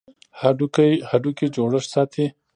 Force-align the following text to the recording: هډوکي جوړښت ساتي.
هډوکي 1.09 1.45
جوړښت 1.55 1.87
ساتي. 1.93 2.25